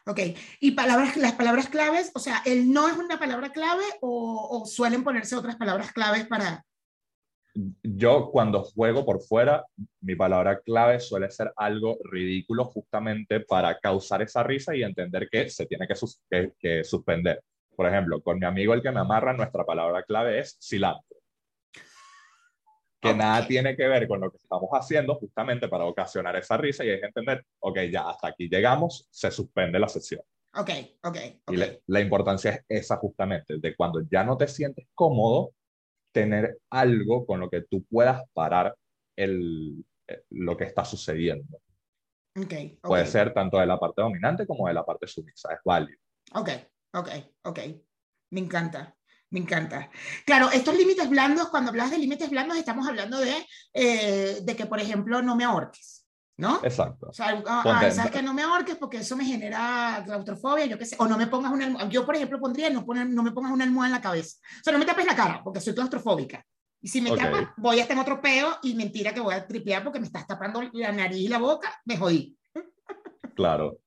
[0.06, 0.20] Ok,
[0.60, 4.66] y palabras, las palabras claves, o sea, ¿el no es una palabra clave o, o,
[4.66, 6.66] suelen ponerse otras palabras claves para...?
[7.84, 9.66] Yo cuando juego por fuera,
[10.02, 15.50] mi palabra clave suele ser algo ridículo justamente para causar esa risa y entender que
[15.50, 17.42] se tiene que, sus que, que suspender.
[17.76, 21.23] Por ejemplo, con mi amigo el que me amarra, nuestra palabra clave es cilantro.
[23.04, 26.86] Que nada tiene que ver con lo que estamos haciendo justamente para ocasionar esa risa
[26.86, 30.22] y es entender, ok, ya hasta aquí llegamos, se suspende la sesión.
[30.56, 30.70] Ok,
[31.04, 31.08] ok.
[31.08, 31.42] okay.
[31.50, 35.52] Y le, la importancia es esa justamente, de cuando ya no te sientes cómodo,
[36.14, 38.76] tener algo con lo que tú puedas parar
[39.16, 39.84] el,
[40.30, 41.60] lo que está sucediendo.
[42.36, 42.80] Okay, okay.
[42.82, 46.00] Puede ser tanto de la parte dominante como de la parte sumisa, es válido.
[46.34, 46.50] Ok,
[46.94, 47.10] ok,
[47.44, 47.60] ok.
[48.32, 48.96] Me encanta.
[49.34, 49.90] Me encanta.
[50.28, 53.34] Claro, estos límites blandos, cuando hablas de límites blandos, estamos hablando de,
[53.74, 56.06] eh, de que, por ejemplo, no me ahorques,
[56.38, 56.60] ¿no?
[56.64, 57.08] Exacto.
[57.10, 60.86] O sea, ah, sabes que no me ahorques porque eso me genera claustrofobia, yo qué
[60.86, 60.98] sé.
[61.00, 61.90] O no me pongas una almohada.
[61.90, 64.38] Yo, por ejemplo, pondría no, poner, no me pongas una almohada en la cabeza.
[64.60, 66.46] O sea, no me tapes la cara porque soy claustrofóbica.
[66.80, 67.26] Y si me okay.
[67.26, 70.06] tapas, voy a estar en otro peo y mentira que voy a tripear porque me
[70.06, 72.38] estás tapando la nariz y la boca, me jodí.
[73.34, 73.80] Claro.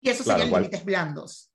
[0.00, 1.53] Y eso claro, serían límites blandos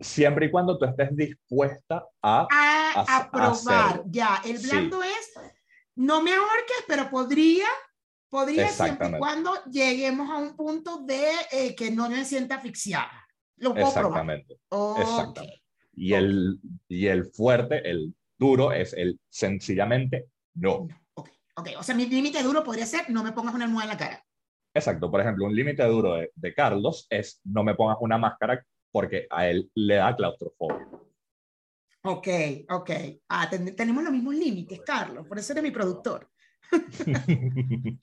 [0.00, 4.02] siempre y cuando tú estés dispuesta a, a, a, a probar.
[4.06, 5.08] Ya, el blando sí.
[5.08, 5.52] es,
[5.96, 7.66] no me ahorques, pero podría,
[8.28, 13.26] podría siempre y cuando lleguemos a un punto de eh, que no me sienta asfixiada.
[13.56, 14.58] Lo puedo Exactamente.
[14.68, 15.02] probar.
[15.02, 15.62] Exactamente.
[15.92, 16.24] Y, okay.
[16.24, 20.86] el, y el fuerte, el duro, es el sencillamente no.
[20.88, 21.00] no.
[21.14, 21.34] Okay.
[21.56, 24.04] ok, o sea, mi límite duro podría ser no me pongas una almohada en la
[24.04, 24.24] cara.
[24.72, 28.64] Exacto, por ejemplo, un límite duro de, de Carlos es no me pongas una máscara
[28.90, 30.86] porque a él le da claustrofobia.
[32.02, 32.28] Ok,
[32.70, 32.90] ok.
[33.28, 36.28] Ah, ten tenemos los mismos límites, Carlos, por eso eres mi productor.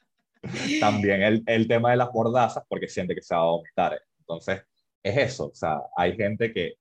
[0.79, 3.99] También el, el, tema de las mordazas, porque siente que se va a vomitar.
[4.19, 4.61] Entonces,
[5.01, 5.47] es eso.
[5.47, 6.75] O sea, hay gente que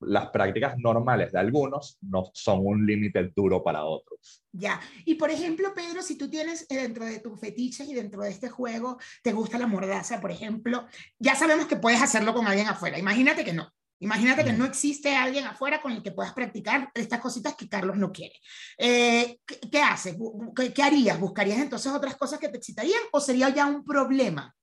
[0.00, 4.44] las prácticas normales de algunos no son un límite duro para otros.
[4.52, 8.22] Ya, y por ejemplo, Pedro, si tú tienes eh, dentro de tus fetiches y dentro
[8.22, 10.86] de este juego, te gusta la mordaza, por ejemplo,
[11.18, 12.98] ya sabemos que puedes hacerlo con alguien afuera.
[12.98, 13.72] Imagínate que no.
[13.98, 17.96] Imagínate que no existe alguien afuera con el que puedas practicar estas cositas que Carlos
[17.96, 18.34] no quiere.
[18.76, 20.16] Eh, ¿qué, ¿Qué haces?
[20.54, 21.18] ¿Qué, ¿Qué harías?
[21.18, 24.54] ¿Buscarías entonces otras cosas que te excitarían o sería ya un problema?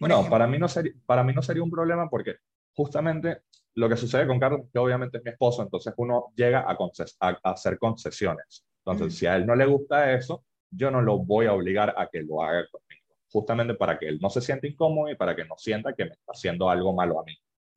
[0.00, 2.36] No, para mí no, sería, para mí no sería un problema porque
[2.74, 3.42] justamente
[3.74, 6.76] lo que sucede con Carlos es que obviamente es mi esposo, entonces uno llega a,
[6.76, 8.64] conces a, a hacer concesiones.
[8.84, 9.16] Entonces, mm.
[9.16, 12.22] si a él no le gusta eso, yo no lo voy a obligar a que
[12.22, 15.54] lo haga conmigo, justamente para que él no se sienta incómodo y para que no
[15.56, 17.36] sienta que me está haciendo algo malo a mí.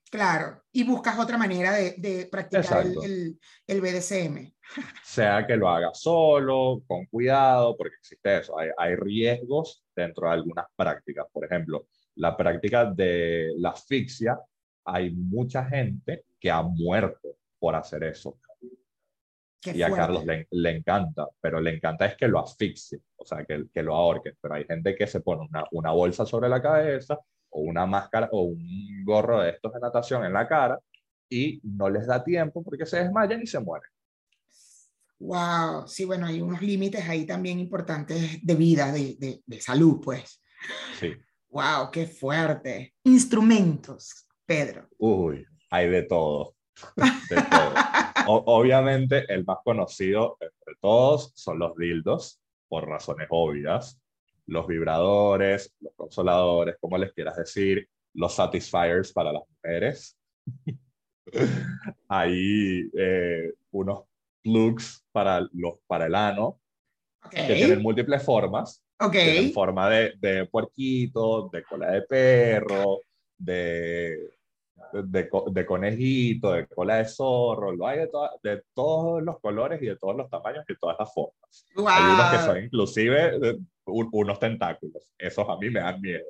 [0.09, 4.53] Claro, y buscas otra manera de, de practicar el, el, el, BDSM.
[5.03, 10.33] Sea que lo haga solo, con cuidado, porque existe eso, hay, hay riesgos dentro de
[10.33, 11.25] algunas prácticas.
[11.31, 14.39] Por ejemplo, la práctica de la asfixia,
[14.87, 18.39] hay mucha gente que ha muerto por hacer eso.
[19.61, 23.43] y a Carlos le, le, encanta, pero le encanta es que lo asfixie, o sea,
[23.43, 24.33] que, que lo ahorque.
[24.39, 27.19] Pero hay gente que se pone una, una bolsa sobre la cabeza
[27.49, 30.79] o una máscara o un gorro de estos de natación en la cara
[31.29, 33.89] y no les da tiempo porque se desmayan y se mueren.
[35.19, 39.99] Wow, sí, bueno, hay unos límites ahí también importantes de vida, de, de, de salud,
[40.01, 40.41] pues.
[40.97, 41.13] Sí.
[41.49, 42.93] Wow, qué fuerte.
[43.03, 44.87] Instrumentos, Pedro.
[44.97, 46.55] Uy, hay de todo.
[46.95, 47.73] De todo.
[48.45, 54.01] obviamente, el más conocido entre todos son los dildos, por razones obvias.
[54.45, 60.17] Los vibradores, los consoladores, como les quieras decir, los satisfiers para las mujeres.
[62.07, 64.05] Hay eh, unos
[64.41, 66.61] plugs para, los, para el ano,
[67.29, 68.81] que tienen múltiples formas.
[68.97, 69.47] Okay.
[69.47, 73.01] En forma de, de puerquito, de cola de perro,
[73.37, 74.36] de,
[74.93, 78.09] de, de, conejito, de cola de zorro, lo hay de,
[78.43, 81.65] de, todos los colores y de todos los tamaños y de todas las formas.
[81.75, 85.11] Hay unos que son inclusive unos tentáculos.
[85.17, 86.25] Esos a mí me dan miedo.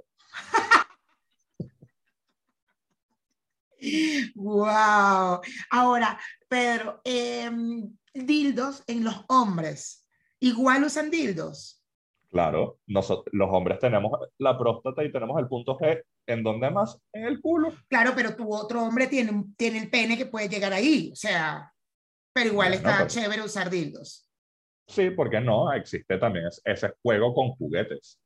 [4.35, 5.41] wow.
[5.69, 10.05] Ahora, Pedro, em, dildos en los hombres.
[10.39, 11.83] ¿Igual usan dildos?
[12.29, 16.03] Claro, nosotros, los hombres tenemos la próstata y tenemos el punto G.
[16.27, 16.99] ¿En dónde más?
[17.13, 17.73] En el culo.
[17.87, 21.09] Claro, pero tu otro hombre tiene, tiene el pene que puede llegar ahí.
[21.13, 21.73] O sea,
[22.33, 24.29] pero igual está chévere usar dildos.
[24.87, 28.19] Sí, porque no, existe también ese juego con juguetes.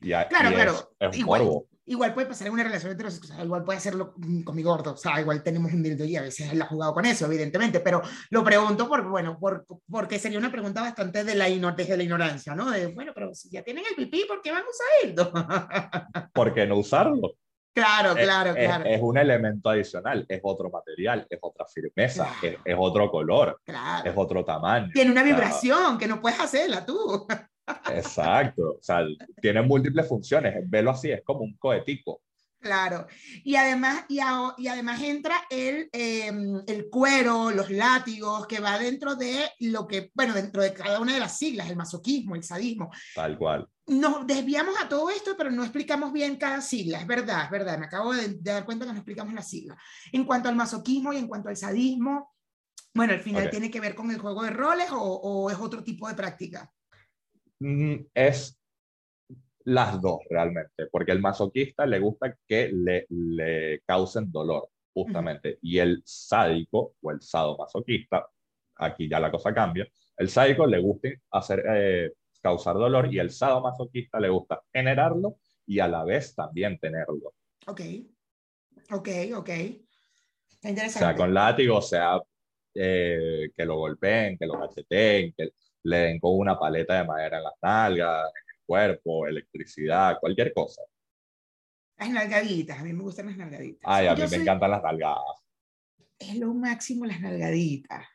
[0.00, 0.96] Y, claro, claro.
[0.98, 1.42] Es, igual,
[1.86, 5.20] igual puede pasar en una relación heterosexual, igual puede hacerlo con mi gordo, o sea,
[5.20, 8.42] igual tenemos un dildo y a veces él ha jugado con eso, evidentemente, pero lo
[8.44, 12.70] pregunto porque, bueno, por, porque sería una pregunta bastante de la, desde la ignorancia, ¿no?
[12.70, 15.32] De, bueno, pero si ya tienen el pipí, ¿por qué van a usar dildo?
[16.32, 17.36] ¿Por qué no usarlo?
[17.74, 18.84] Claro, claro, claro.
[18.84, 24.44] Es, un elemento adicional, es otro material, es otra firmeza, es, otro color, es otro
[24.44, 24.90] tamaño.
[24.94, 27.26] Tiene una vibración que no puedes hacerla tú.
[27.90, 29.04] Exacto, o sea,
[29.40, 32.20] tiene múltiples funciones, velo así, es como un cohetico.
[32.64, 33.06] Claro,
[33.44, 34.20] y además, y,
[34.56, 40.10] y además entra el, em, el cuero, los látigos, que va dentro de lo que,
[40.14, 42.90] bueno, dentro de cada una de las siglas, el masoquismo, el sadismo.
[43.14, 43.68] Tal cual.
[43.86, 47.78] Nos desviamos a todo esto, pero no explicamos bien cada sigla, es verdad, es verdad,
[47.78, 49.76] me acabo de, dar cuenta que no explicamos la sigla.
[50.10, 52.32] En cuanto al masoquismo y en cuanto al sadismo,
[52.94, 55.84] bueno, al final tiene que ver con el juego de roles o, o es otro
[55.84, 56.72] tipo de práctica.
[57.64, 58.60] Mm, es
[59.64, 65.78] las dos realmente, porque el masoquista le gusta que le, le causen dolor, justamente, y
[65.78, 68.26] el sádico o el sadomasoquista,
[68.76, 73.30] aquí ya la cosa cambia, el sádico le gusta hacer, eh, causar dolor y el
[73.30, 77.32] sadomasoquista le gusta generarlo y a la vez también tenerlo.
[77.66, 77.80] Ok,
[78.90, 79.50] ok, ok.
[80.64, 80.98] Interesante.
[80.98, 82.20] O sea, con látigo, o sea,
[82.74, 85.48] eh, que lo golpeen, que lo cacheteen, que
[85.84, 90.52] le den con una paleta de madera en las nalgas, en el cuerpo, electricidad, cualquier
[90.52, 90.82] cosa.
[91.98, 93.82] Las nalgaditas, a mí me gustan las nalgaditas.
[93.84, 95.22] Ay, a mí me encantan las nalgadas.
[96.18, 98.06] Es lo máximo las nalgaditas.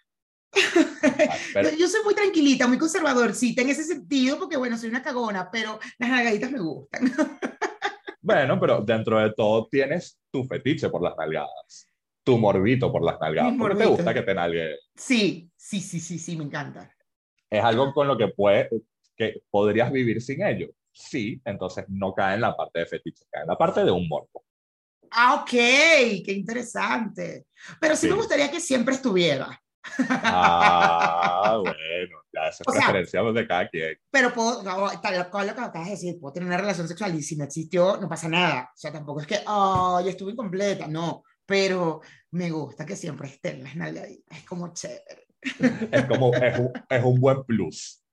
[1.77, 5.79] yo, soy muy tranquilita, muy conservadorcita en ese sentido, porque bueno, soy una cagona, pero
[5.99, 7.03] las nalgaditas me gustan.
[8.21, 11.87] bueno, pero dentro de todo tienes tu fetiche por las nalgadas,
[12.23, 13.53] tu morbito por las nalgadas.
[13.57, 14.75] ¿Por qué te gusta que te nalgue?
[14.95, 16.91] Sí, sí, sí, sí, sí, me encanta
[17.49, 18.69] es algo con lo que, puede,
[19.15, 20.69] que podrías vivir sin ello.
[20.91, 24.07] Sí, entonces no cae en la parte de fetiche, cae en la parte de un
[24.07, 24.43] morbo.
[25.11, 27.47] Ah, ok, qué interesante.
[27.79, 29.59] Pero sí, me gustaría que siempre estuviera.
[30.09, 32.63] Ah, bueno, ya esa
[32.99, 33.97] es de cada quien.
[34.11, 34.61] Pero puedo,
[35.01, 37.45] tal cual lo que acabas de decir, puedo tener una relación sexual y si no
[37.45, 38.69] existió, no pasa nada.
[38.73, 41.23] O sea, tampoco es que, oh, ya estuve incompleta, no.
[41.45, 46.71] Pero me gusta que siempre estén las nalgaditas, es como chévere es como, es un,
[46.89, 48.03] es un buen plus.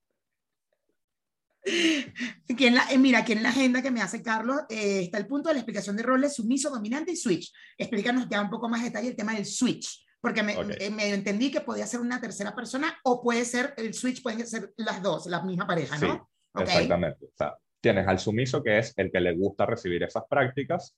[2.49, 5.27] Aquí la, eh, mira, aquí en la agenda que me hace Carlos eh, está el
[5.27, 7.53] punto de la explicación de roles sumiso, dominante y switch.
[7.77, 11.51] Explícanos ya un poco más detalle el tema del switch, porque me, eh, me, entendí
[11.51, 15.27] que podía ser una tercera persona o puede ser, el switch pueden ser las dos,
[15.27, 16.31] la misma pareja, ¿no?
[16.55, 17.27] Exactamente.
[17.27, 20.95] O sea, tienes al sumiso que es el que le gusta recibir esas prácticas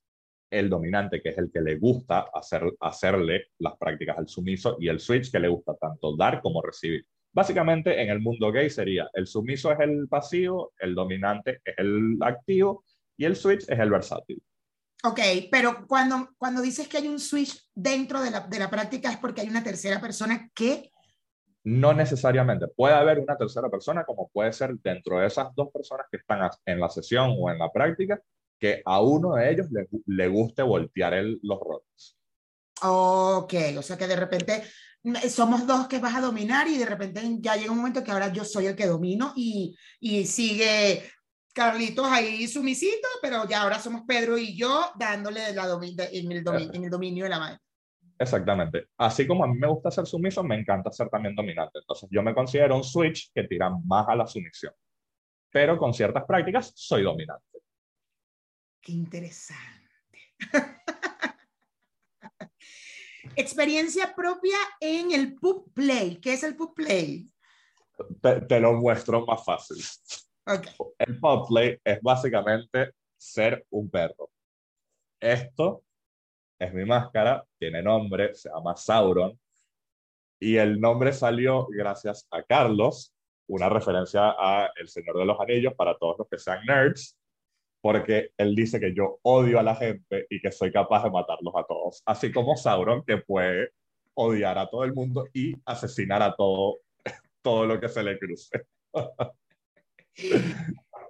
[0.51, 4.89] el dominante, que es el que le gusta hacer, hacerle las prácticas al sumiso, y
[4.89, 7.07] el switch, que le gusta tanto dar como recibir.
[7.33, 12.17] Básicamente, en el mundo gay sería el sumiso es el pasivo, el dominante es el
[12.21, 12.85] activo
[13.17, 14.43] y el switch es el versátil.
[15.05, 19.11] Ok, pero cuando, cuando dices que hay un switch dentro de la, de la práctica
[19.11, 20.91] es porque hay una tercera persona que...
[21.63, 22.67] No necesariamente.
[22.69, 26.49] Puede haber una tercera persona, como puede ser dentro de esas dos personas que están
[26.65, 28.21] en la sesión o en la práctica,
[28.59, 32.17] que a uno de ellos le, le guste voltear el, los roles.
[32.83, 34.63] Ok, o sea que de repente
[35.03, 38.11] mm, somos dos que vas a dominar y de repente ya llega un momento que
[38.11, 41.03] ahora yo soy el que domino y, y sigue
[41.53, 45.65] Carlitos ahí sumisito, pero ya ahora somos Pedro y yo dándole la
[46.13, 47.59] en, el en el dominio de la madre.
[48.17, 48.87] Exactamente.
[48.97, 51.79] Así como a mí me gusta ser sumiso, me encanta ser también dominante.
[51.81, 54.73] Entonces yo me considero un switch que tira más a la sumisión.
[55.51, 57.58] Pero con ciertas prácticas soy dominante.
[58.81, 59.89] Qué interesante.
[63.37, 66.17] Experiencia propia en el pub play.
[66.17, 67.31] ¿Qué es el pub play?
[68.49, 69.77] Te, lo muestro más fácil.
[70.99, 74.31] El pub play es básicamente ser un perro.
[75.21, 75.83] Esto
[76.59, 79.39] es mi máscara, tiene nombre, se llama Sauron.
[80.41, 83.13] Y el nombre salió gracias a Carlos,
[83.49, 87.18] una referencia a El Señor de los Anillos para todos los que sean nerds,
[87.89, 91.55] porque él dice que yo odio a la gente y que soy capaz de matarlos
[91.57, 93.71] a todos, así como Sauron que puede
[94.13, 96.81] odiar a todo el mundo y asesinar a todo,
[97.41, 98.67] todo lo que se le cruce.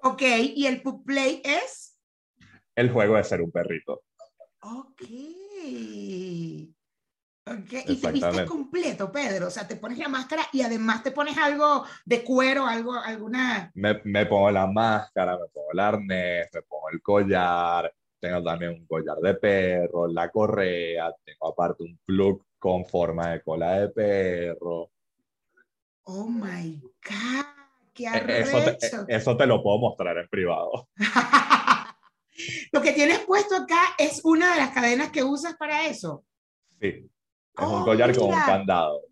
[0.05, 0.23] ok,
[0.55, 1.99] ¿y el pub play es?
[2.77, 4.03] El juego de ser un perrito.
[4.62, 5.03] Ok.
[7.49, 7.85] Okay.
[7.87, 9.49] Y te viste completo, Pedro.
[9.49, 13.71] O sea, te pones la máscara y además te pones algo de cuero, algo, alguna.
[13.75, 17.93] Me, me pongo la máscara, me pongo el arnés, me pongo el collar.
[18.21, 21.13] Tengo también un collar de perro, la correa.
[21.25, 24.91] Tengo aparte un plug con forma de cola de perro.
[26.05, 27.45] Oh my God.
[27.95, 30.89] Qué e, eso te, eso te lo puedo mostrar en privado.
[32.73, 36.25] lo que tienes puesto acá es una de las cadenas que usas para eso.
[36.81, 37.09] Sí.
[37.59, 39.03] Es un collar con un candado.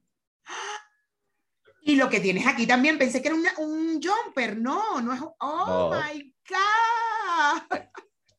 [1.82, 5.20] Y lo que tienes aquí también, pensé que era un jumper, no, no es.
[5.38, 7.78] ¡Oh my God!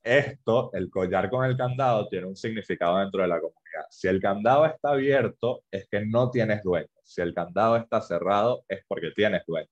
[0.04, 3.86] Esto, el collar con el candado, tiene un significado dentro de la comunidad.
[3.90, 6.90] Si el candado está abierto, es que no tienes dueño.
[7.04, 9.70] Si el candado está cerrado, es porque tienes dueño.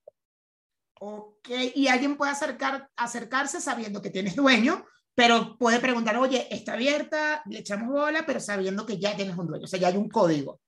[0.98, 6.74] Ok, y alguien puede acercar, acercarse sabiendo que tienes dueño, pero puede preguntar, oye, está
[6.74, 9.96] abierta, le echamos bola, pero sabiendo que ya tienes un dueño, o sea, ya hay
[9.96, 10.60] un código.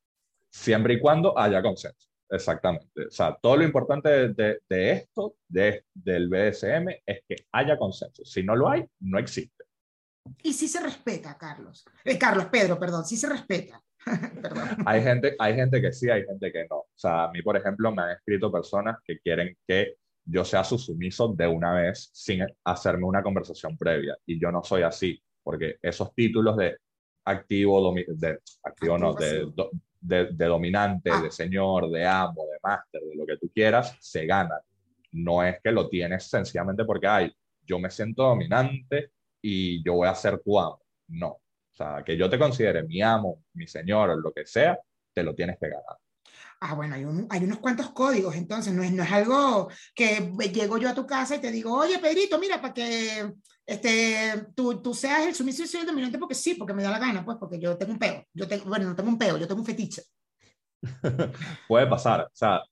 [0.51, 3.07] Siempre y cuando haya consenso, exactamente.
[3.07, 8.25] O sea, todo lo importante de, de, esto, de, del BSM, es que haya consenso.
[8.25, 9.65] Si no lo hay, no existe.
[10.43, 11.85] Y si se respeta, Carlos.
[12.03, 13.83] Eh, Carlos, Pedro, perdón, sí se respeta.
[14.87, 16.77] hay, gente, hay gente que sí, hay gente que no.
[16.77, 19.97] O sea, a mí, por ejemplo, me han escrito personas que quieren que
[20.31, 24.17] yo sea su sumiso de una vez sin hacerme una conversación previa.
[24.27, 26.77] Y yo no soy así, porque esos títulos de
[27.25, 29.51] activo, de, activo no, de,
[30.01, 31.23] de, dominante, ah.
[31.23, 34.61] de señor, de amo, de máster, de lo que tú quieras, se ganan.
[35.13, 37.33] No es que lo tienes sencillamente porque, ay,
[37.65, 40.83] yo me siento dominante y yo voy a ser tu amo.
[41.09, 41.29] No.
[41.29, 44.79] O sea, que yo te considere mi amo, mi señor, lo que sea,
[45.15, 45.97] te lo tienes que ganar.
[46.61, 50.77] Ah, bueno, hay, hay, unos cuantos códigos, entonces no es, no es algo que llego
[50.79, 53.33] yo a tu casa y te digo, oye, Pedrito, mira, para que
[53.65, 56.99] este, tú, tú seas el sumiso y el dominante, porque sí, porque me da la
[56.99, 58.25] gana, pues, porque yo tengo un peo.
[58.33, 60.03] Yo tengo, bueno, no tengo un peo, yo tengo un fetiche.
[61.69, 62.63] Puede pasar, o sea,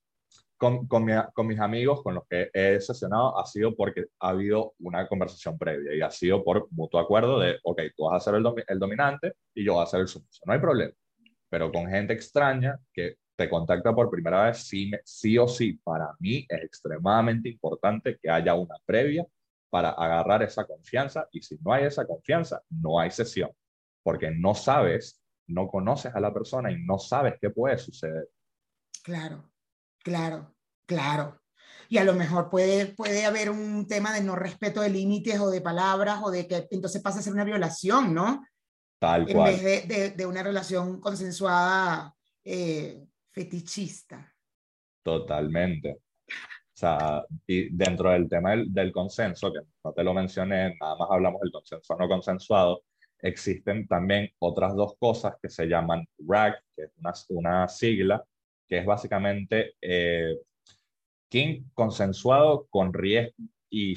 [0.57, 4.29] con, con, mi, con, mis amigos con los que he sesionado ha sido porque ha
[4.29, 8.31] habido una conversación previa y ha sido por mutuo acuerdo de, ok, tú vas a
[8.31, 10.41] ser el, el dominante y yo voy a ser el sumiso.
[10.45, 10.93] No hay problema.
[11.49, 16.09] Pero con gente extraña que te contacta por primera vez, sí, sí o sí, para
[16.19, 19.25] mí es extremadamente importante que haya una previa
[19.69, 23.51] para agarrar esa confianza y si no hay esa confianza, no hay sesión,
[24.01, 28.27] porque no sabes, no conoces a la persona y no sabes qué puede suceder.
[29.03, 29.51] Claro,
[29.99, 30.55] claro,
[30.87, 31.39] claro.
[31.89, 35.51] Y a lo mejor puede, puede haber un tema de no respeto de límites o
[35.51, 38.43] de palabras o de que entonces pasa a ser una violación, ¿no?
[38.99, 39.53] Tal cual.
[39.53, 43.05] En vez de, de, una relación consensuada eh,
[43.37, 44.33] fetichista.
[45.03, 45.99] Totalmente.
[46.27, 51.07] O sea, y dentro del tema del, consenso, que no te lo mencioné, nada más
[51.11, 52.83] hablamos del consenso no consensuado,
[53.19, 58.23] existen también otras dos cosas que se llaman RAG, que es una, una sigla,
[58.67, 60.35] que es básicamente eh,
[61.73, 63.35] consensuado con riesgo
[63.69, 63.95] y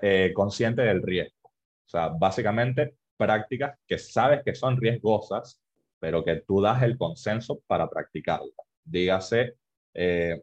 [0.00, 1.48] eh, consciente del riesgo.
[1.48, 5.60] O sea, básicamente prácticas que sabes que son riesgosas,
[5.98, 8.52] pero que tú das el consenso para practicarla.
[8.84, 9.56] Dígase,
[9.94, 10.42] eh,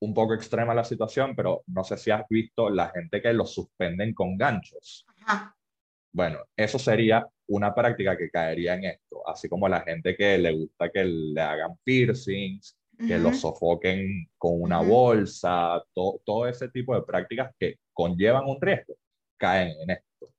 [0.00, 3.46] un poco extrema la situación, pero no sé si has visto la gente que lo
[3.46, 5.06] suspenden con ganchos.
[6.12, 10.52] Bueno, eso sería una práctica que caería en esto, así como la gente que le
[10.52, 12.76] gusta que le hagan piercings,
[13.06, 18.94] que lo sofoquen con una bolsa, todo ese tipo de prácticas que conllevan un riesgo,
[19.36, 20.32] caen en esto.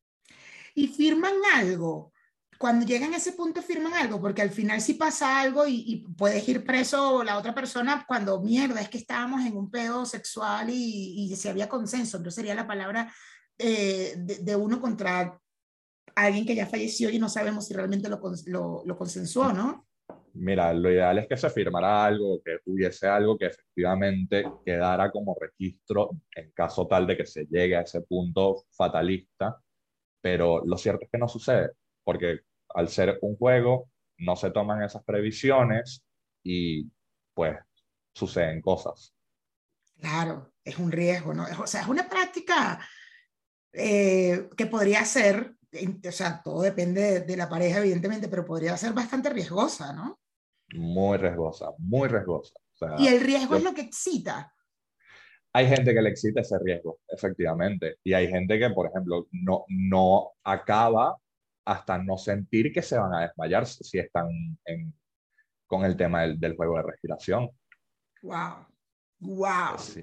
[0.74, 2.12] y firman algo.
[2.58, 5.98] Cuando llegan a ese punto firman algo, porque al final si pasa algo y, y
[6.16, 10.70] puedes ir preso la otra persona cuando mierda, es que estábamos en un pedo sexual
[10.70, 13.14] y, y si había consenso, entonces sería la palabra
[13.58, 15.40] eh, de, de, uno contra
[16.16, 19.88] alguien que ya falleció y no sabemos si realmente lo, lo, lo consensuó, ¿no?
[20.34, 25.36] Mira, lo ideal es que se firmara algo, que hubiese algo que efectivamente quedara como
[25.40, 29.60] registro en caso tal de que se llegue a ese punto fatalista,
[30.22, 31.72] pero lo cierto es que no sucede,
[32.08, 32.40] porque
[32.70, 33.90] al ser un juego
[34.20, 36.06] no se toman esas previsiones
[36.42, 36.90] y
[37.34, 37.58] pues
[38.14, 39.14] suceden cosas.
[40.00, 41.46] Claro, es un riesgo, ¿no?
[41.62, 42.80] O sea, es una práctica
[43.74, 45.58] eh, que podría ser,
[46.08, 50.18] o sea, todo depende de, de la pareja, evidentemente, pero podría ser bastante riesgosa, ¿no?
[50.76, 52.54] muy riesgosa, muy riesgosa.
[52.56, 54.54] O sea, y el riesgo yo, es lo que excita.
[55.52, 57.98] Hay gente que le excita ese riesgo, efectivamente.
[58.02, 61.18] Y hay gente que, por ejemplo, no, no acaba
[61.68, 64.28] hasta no sentir que se van a desmayar si están
[64.64, 64.94] en,
[65.66, 67.50] con el tema del, del, juego de respiración.
[68.22, 68.66] ¡Wow!
[69.20, 69.78] ¡Wow!
[69.78, 70.02] Sí.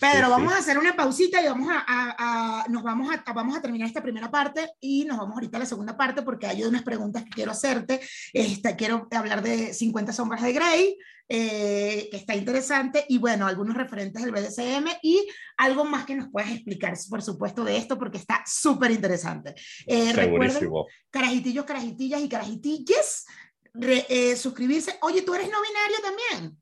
[0.00, 0.56] Pedro, sí, vamos sí.
[0.56, 3.88] a hacer una pausita y vamos a, a, a, nos vamos a, vamos a terminar
[3.88, 7.24] esta primera parte y nos vamos ahorita a la segunda parte porque hay unas preguntas
[7.24, 8.00] que quiero hacerte.
[8.32, 10.96] Esta, quiero hablar de 50 sombras de Grey,
[11.32, 15.28] eh, que está interesante, y bueno, algunos referentes del BDSM y
[15.58, 19.54] algo más que nos puedas explicar, por supuesto, de esto porque está súper interesante.
[19.86, 20.68] Eh, recuerden,
[21.08, 23.26] carajitillos, carajitillas y carajitillas,
[23.74, 24.98] re, eh, suscribirse.
[25.02, 26.60] Oye, tú eres no binario también.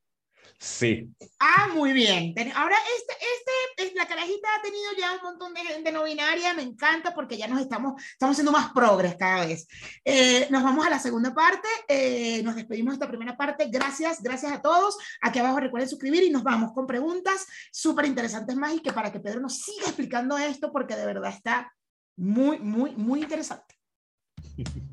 [0.61, 1.09] Sí.
[1.39, 2.35] Ah, muy bien.
[2.57, 3.15] Ahora, este,
[3.77, 7.39] este, la carajita ha tenido ya un montón de gente no binaria, me encanta porque
[7.39, 9.69] ya nos estamos, estamos siendo más progres cada vez.
[10.05, 13.69] Eh, nos vamos a la segunda parte, eh, nos despedimos de esta primera parte.
[13.71, 14.99] Gracias, gracias a todos.
[15.21, 19.13] Aquí abajo recuerden suscribir y nos vamos con preguntas súper interesantes más y que para
[19.13, 21.73] que Pedro nos siga explicando esto porque de verdad está
[22.17, 23.77] muy, muy, muy interesante.